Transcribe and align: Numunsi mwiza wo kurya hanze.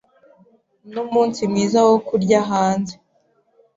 Numunsi 0.93 1.41
mwiza 1.51 1.79
wo 1.87 1.97
kurya 2.07 2.39
hanze. 2.49 2.93